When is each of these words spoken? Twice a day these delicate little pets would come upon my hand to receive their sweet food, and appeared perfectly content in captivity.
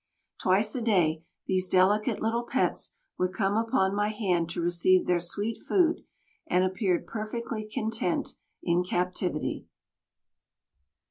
Twice 0.41 0.73
a 0.73 0.81
day 0.81 1.21
these 1.45 1.67
delicate 1.67 2.19
little 2.23 2.41
pets 2.41 2.95
would 3.19 3.33
come 3.35 3.55
upon 3.55 3.93
my 3.93 4.09
hand 4.09 4.49
to 4.49 4.59
receive 4.59 5.05
their 5.05 5.19
sweet 5.19 5.59
food, 5.59 6.03
and 6.49 6.63
appeared 6.63 7.05
perfectly 7.05 7.69
content 7.71 8.35
in 8.63 8.83
captivity. 8.83 9.67